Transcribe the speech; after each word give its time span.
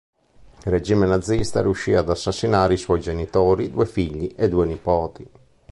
Il 0.15 0.63
regime 0.71 1.05
nazista 1.05 1.61
riuscì 1.61 1.93
ad 1.93 2.09
assassinare 2.09 2.73
i 2.73 2.77
suoi 2.77 2.99
genitori, 3.01 3.69
due 3.69 3.85
figli 3.85 4.33
e 4.35 4.49
due 4.49 4.65
nipoti. 4.65 5.29